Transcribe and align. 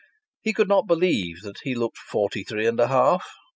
He 0.41 0.51
could 0.51 0.67
not 0.67 0.87
believe 0.87 1.41
that 1.43 1.59
he 1.61 1.75
looked 1.75 1.99
forty 1.99 2.43
three 2.43 2.65
and 2.65 2.79
a 2.79 2.87
half. 2.87 3.23